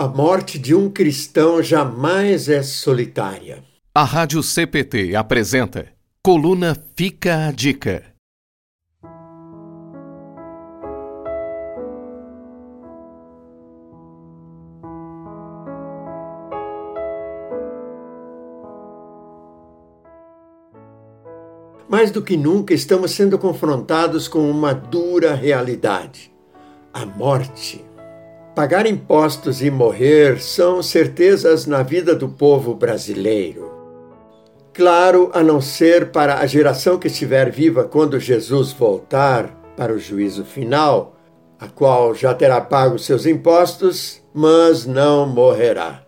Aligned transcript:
A 0.00 0.08
morte 0.08 0.58
de 0.58 0.74
um 0.74 0.88
cristão 0.88 1.62
jamais 1.62 2.48
é 2.48 2.62
solitária. 2.62 3.62
A 3.94 4.02
Rádio 4.02 4.42
CPT 4.42 5.14
apresenta 5.14 5.88
Coluna 6.24 6.74
Fica 6.96 7.48
a 7.48 7.52
Dica. 7.52 8.02
Mais 21.86 22.10
do 22.10 22.22
que 22.22 22.38
nunca, 22.38 22.72
estamos 22.72 23.10
sendo 23.10 23.38
confrontados 23.38 24.26
com 24.28 24.50
uma 24.50 24.72
dura 24.72 25.34
realidade: 25.34 26.32
a 26.90 27.04
morte. 27.04 27.89
Pagar 28.54 28.86
impostos 28.86 29.62
e 29.62 29.70
morrer 29.70 30.40
são 30.40 30.82
certezas 30.82 31.66
na 31.66 31.82
vida 31.82 32.14
do 32.14 32.28
povo 32.28 32.74
brasileiro. 32.74 33.70
Claro, 34.72 35.30
a 35.32 35.42
não 35.42 35.60
ser 35.60 36.10
para 36.10 36.38
a 36.38 36.46
geração 36.46 36.98
que 36.98 37.06
estiver 37.06 37.50
viva 37.50 37.84
quando 37.84 38.18
Jesus 38.18 38.72
voltar 38.72 39.48
para 39.76 39.92
o 39.92 39.98
juízo 39.98 40.44
final, 40.44 41.16
a 41.58 41.68
qual 41.68 42.14
já 42.14 42.34
terá 42.34 42.60
pago 42.60 42.98
seus 42.98 43.26
impostos, 43.26 44.22
mas 44.34 44.86
não 44.86 45.26
morrerá. 45.26 46.02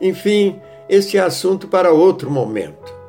Enfim, 0.00 0.60
este 0.88 1.18
é 1.18 1.20
assunto 1.20 1.68
para 1.68 1.92
outro 1.92 2.30
momento 2.30 3.00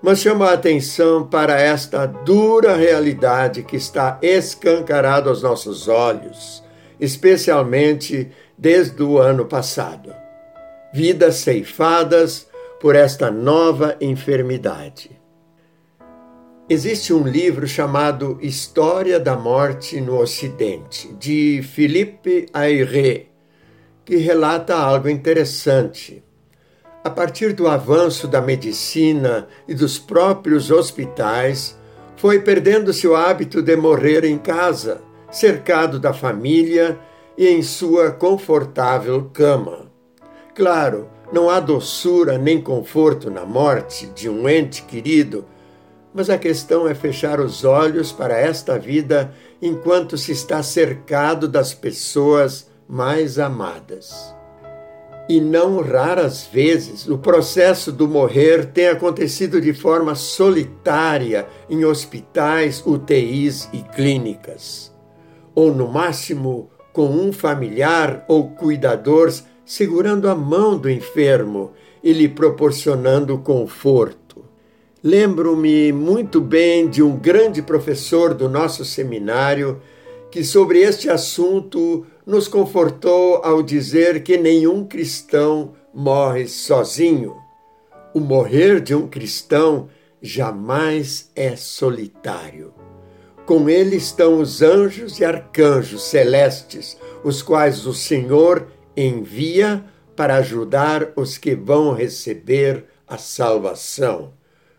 mas 0.00 0.20
chama 0.20 0.46
a 0.46 0.52
atenção 0.52 1.26
para 1.26 1.60
esta 1.60 2.06
dura 2.06 2.76
realidade 2.76 3.62
que 3.62 3.76
está 3.76 4.18
escancarada 4.22 5.28
aos 5.28 5.42
nossos 5.42 5.88
olhos, 5.88 6.62
especialmente 7.00 8.30
desde 8.56 9.02
o 9.02 9.18
ano 9.18 9.46
passado. 9.46 10.14
Vidas 10.92 11.36
ceifadas 11.36 12.48
por 12.80 12.94
esta 12.94 13.30
nova 13.30 13.96
enfermidade. 14.00 15.10
Existe 16.68 17.12
um 17.14 17.26
livro 17.26 17.66
chamado 17.66 18.38
História 18.42 19.18
da 19.18 19.36
Morte 19.36 20.00
no 20.00 20.18
Ocidente, 20.18 21.08
de 21.14 21.62
Philippe 21.62 22.46
Ayre, 22.52 23.30
que 24.04 24.16
relata 24.16 24.74
algo 24.76 25.08
interessante 25.08 26.22
a 27.08 27.10
partir 27.10 27.54
do 27.54 27.66
avanço 27.68 28.28
da 28.28 28.38
medicina 28.40 29.48
e 29.66 29.74
dos 29.74 29.98
próprios 29.98 30.70
hospitais, 30.70 31.78
foi 32.16 32.40
perdendo-se 32.40 33.08
o 33.08 33.16
hábito 33.16 33.62
de 33.62 33.74
morrer 33.76 34.24
em 34.24 34.36
casa, 34.36 35.00
cercado 35.30 35.98
da 35.98 36.12
família 36.12 36.98
e 37.36 37.46
em 37.46 37.62
sua 37.62 38.10
confortável 38.10 39.30
cama. 39.32 39.90
Claro, 40.54 41.08
não 41.32 41.50
há 41.50 41.60
doçura 41.60 42.38
nem 42.38 42.60
conforto 42.60 43.30
na 43.30 43.44
morte 43.44 44.06
de 44.06 44.28
um 44.28 44.48
ente 44.48 44.82
querido, 44.82 45.44
mas 46.12 46.30
a 46.30 46.38
questão 46.38 46.88
é 46.88 46.94
fechar 46.94 47.38
os 47.38 47.64
olhos 47.64 48.10
para 48.10 48.36
esta 48.36 48.78
vida 48.78 49.32
enquanto 49.60 50.16
se 50.16 50.32
está 50.32 50.62
cercado 50.62 51.46
das 51.46 51.74
pessoas 51.74 52.68
mais 52.88 53.38
amadas. 53.38 54.34
E 55.28 55.40
não 55.42 55.82
raras 55.82 56.48
vezes 56.50 57.06
o 57.06 57.18
processo 57.18 57.92
do 57.92 58.08
morrer 58.08 58.64
tem 58.72 58.88
acontecido 58.88 59.60
de 59.60 59.74
forma 59.74 60.14
solitária 60.14 61.46
em 61.68 61.84
hospitais, 61.84 62.82
UTIs 62.84 63.68
e 63.74 63.82
clínicas. 63.82 64.90
Ou, 65.58 65.74
no 65.74 65.88
máximo, 65.88 66.70
com 66.92 67.08
um 67.08 67.32
familiar 67.32 68.24
ou 68.28 68.50
cuidador 68.50 69.28
segurando 69.66 70.28
a 70.28 70.34
mão 70.36 70.78
do 70.78 70.88
enfermo 70.88 71.72
e 72.00 72.12
lhe 72.12 72.28
proporcionando 72.28 73.36
conforto. 73.38 74.44
Lembro-me 75.02 75.90
muito 75.90 76.40
bem 76.40 76.88
de 76.88 77.02
um 77.02 77.16
grande 77.16 77.60
professor 77.60 78.34
do 78.34 78.48
nosso 78.48 78.84
seminário 78.84 79.82
que, 80.30 80.44
sobre 80.44 80.78
este 80.78 81.10
assunto, 81.10 82.06
nos 82.24 82.46
confortou 82.46 83.40
ao 83.42 83.60
dizer 83.60 84.22
que 84.22 84.38
nenhum 84.38 84.86
cristão 84.86 85.72
morre 85.92 86.46
sozinho. 86.46 87.34
O 88.14 88.20
morrer 88.20 88.80
de 88.80 88.94
um 88.94 89.08
cristão 89.08 89.88
jamais 90.22 91.32
é 91.34 91.56
solitário. 91.56 92.72
Com 93.48 93.66
ele 93.70 93.96
estão 93.96 94.42
os 94.42 94.60
anjos 94.60 95.20
e 95.20 95.24
arcanjos 95.24 96.02
celestes, 96.02 96.98
os 97.24 97.40
quais 97.40 97.86
o 97.86 97.94
Senhor 97.94 98.68
envia 98.94 99.82
para 100.14 100.36
ajudar 100.36 101.14
os 101.16 101.38
que 101.38 101.54
vão 101.54 101.94
receber 101.94 102.84
a 103.06 103.16
salvação, 103.16 104.34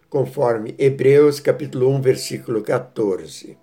conforme 0.07 0.75
Hebreus 0.77 1.39
capítulo 1.39 1.89
1, 1.95 2.01
versículo 2.01 2.61
14. 2.61 3.57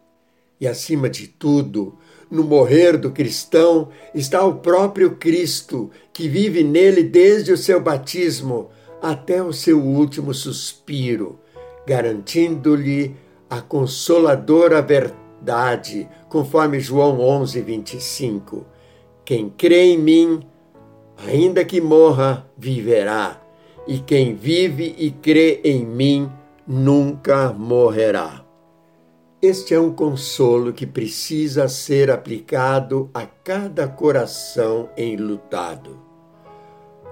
E 0.61 0.67
acima 0.67 1.09
de 1.09 1.29
tudo, 1.29 1.97
no 2.29 2.43
morrer 2.43 2.97
do 2.97 3.13
cristão 3.13 3.91
está 4.13 4.45
o 4.45 4.57
próprio 4.57 5.15
Cristo, 5.15 5.89
que 6.13 6.29
vive 6.29 6.65
nele 6.65 7.05
desde 7.05 7.53
o 7.53 7.57
seu 7.57 7.81
batismo 7.81 8.71
até 9.01 9.41
o 9.41 9.53
seu 9.53 9.81
último 9.81 10.35
suspiro, 10.35 11.39
garantindo-lhe 11.87 13.15
a 13.49 13.61
consoladora 13.61 14.83
verdade, 14.83 16.09
conforme 16.29 16.81
João 16.81 17.21
11, 17.21 17.61
25. 17.61 18.67
Quem 19.25 19.49
crê 19.49 19.93
em 19.93 19.99
mim, 19.99 20.41
ainda 21.27 21.65
que 21.65 21.81
morra, 21.81 22.49
viverá, 22.57 23.41
e 23.87 23.99
quem 23.99 24.35
vive 24.35 24.95
e 24.99 25.11
crê 25.11 25.61
em 25.65 25.85
mim, 25.85 26.31
nunca 26.67 27.53
morrerá. 27.53 28.45
Este 29.41 29.75
é 29.75 29.81
um 29.81 29.93
consolo 29.93 30.73
que 30.73 30.87
precisa 30.87 31.69
ser 31.69 32.11
aplicado 32.11 33.11
a 33.13 33.27
cada 33.27 33.87
coração 33.87 34.89
enlutado. 34.97 36.06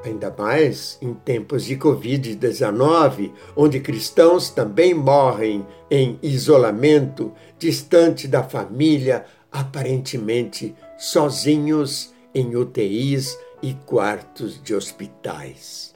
Ainda 0.05 0.33
mais 0.37 0.99
em 1.01 1.15
tempos 1.15 1.65
de 1.65 1.79
Covid-19, 1.79 3.33
onde 3.57 3.81
cristãos 3.81 4.51
também 4.51 4.93
morrem 4.93 5.67
em 5.91 6.19
isolamento, 6.23 7.33
distante 7.59 8.29
da 8.29 8.43
família, 8.43 9.25
aparentemente 9.51 10.75
sozinhos 10.99 12.13
em 12.35 12.55
UTIs 12.55 13.39
e 13.63 13.73
quartos 13.73 14.63
de 14.63 14.75
hospitais. 14.75 15.95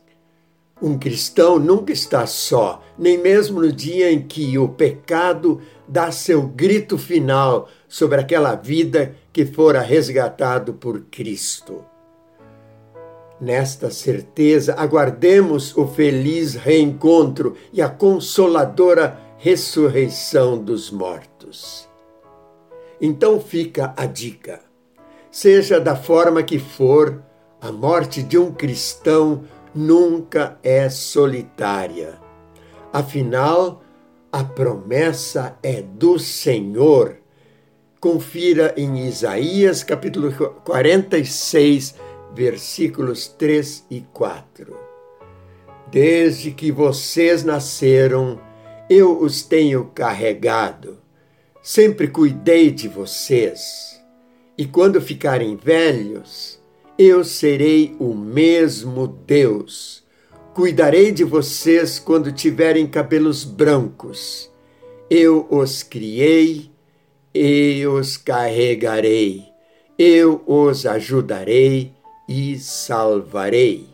Um 0.81 0.99
cristão 0.99 1.59
nunca 1.59 1.93
está 1.93 2.25
só, 2.25 2.83
nem 2.99 3.19
mesmo 3.19 3.61
no 3.61 3.71
dia 3.71 4.11
em 4.11 4.23
que 4.23 4.57
o 4.57 4.71
pecado 4.71 5.61
dá 5.87 6.11
seu 6.11 6.43
grito 6.43 6.97
final 6.97 7.69
sobre 7.87 8.21
aquela 8.21 8.55
vida 8.55 9.15
que 9.35 9.45
fora 9.45 9.83
resgatado 9.83 10.73
por 10.73 11.03
Cristo. 11.11 11.85
Nesta 13.41 13.91
certeza, 13.91 14.75
aguardemos 14.75 15.77
o 15.77 15.87
feliz 15.87 16.55
reencontro 16.55 17.55
e 17.73 17.81
a 17.81 17.89
consoladora 17.89 19.19
ressurreição 19.39 20.59
dos 20.59 20.91
mortos. 20.91 21.89
Então 23.01 23.41
fica 23.41 23.95
a 23.97 24.07
dica: 24.07 24.61
seja 25.31 25.81
da 25.81 25.95
forma 25.95 26.43
que 26.43 26.59
for, 26.59 27.23
a 27.61 27.71
morte 27.71 28.23
de 28.23 28.37
um 28.37 28.53
cristão 28.53 29.45
nunca 29.73 30.59
é 30.63 30.89
solitária. 30.89 32.19
Afinal, 32.93 33.83
a 34.33 34.43
promessa 34.43 35.57
é 35.63 35.81
do 35.81 36.19
Senhor. 36.19 37.19
Confira 38.01 38.75
em 38.77 39.07
Isaías 39.07 39.83
capítulo 39.83 40.33
46, 40.65 41.95
versículos 42.35 43.27
3 43.29 43.87
e 43.91 44.01
4. 44.13 44.77
Desde 45.91 46.51
que 46.51 46.71
vocês 46.71 47.43
nasceram, 47.43 48.41
eu 48.91 49.21
os 49.21 49.43
tenho 49.43 49.87
carregado. 49.95 50.99
Sempre 51.63 52.09
cuidei 52.09 52.71
de 52.71 52.89
vocês. 52.89 53.99
E 54.57 54.67
quando 54.67 55.01
ficarem 55.01 55.57
velhos, 55.57 56.59
eu 56.99 57.25
serei 57.25 57.95
o 57.99 58.15
mesmo 58.15 59.07
Deus. 59.07 60.05
Cuidarei 60.55 61.13
de 61.13 61.25
vocês 61.25 61.99
quando 61.99 62.33
tiverem 62.33 62.87
cabelos 62.87 63.45
brancos. 63.45 64.51
Eu 65.09 65.47
os 65.49 65.83
criei 65.83 66.71
e 67.35 67.87
os 67.87 68.17
carregarei. 68.17 69.45
Eu 69.97 70.43
os 70.47 70.85
ajudarei 70.85 71.93
e 72.29 72.59
salvarei. 72.59 73.89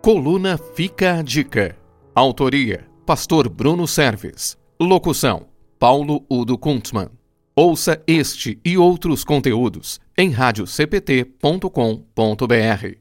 Coluna 0.00 0.56
Fica 0.56 1.18
a 1.18 1.22
Dica. 1.22 1.76
Autoria: 2.14 2.86
Pastor 3.04 3.48
Bruno 3.48 3.88
Serves. 3.88 4.56
Locução: 4.80 5.48
Paulo 5.78 6.24
Udo 6.30 6.56
Kuntzmann. 6.56 7.10
Ouça 7.56 8.00
este 8.06 8.60
e 8.64 8.78
outros 8.78 9.24
conteúdos 9.24 9.98
em 10.16 10.30
radiocpt.com.br. 10.30 12.99